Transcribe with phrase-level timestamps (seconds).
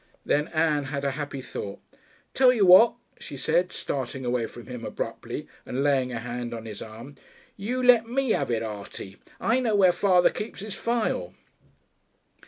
[0.25, 1.79] Then Ann had a happy thought.
[2.33, 6.65] "Tell you what," she said, starting away from him abruptly and laying a hand on
[6.65, 7.17] his arm,
[7.55, 9.17] "you let me 'ave it, Artie.
[9.39, 11.35] I know where father keeps his file."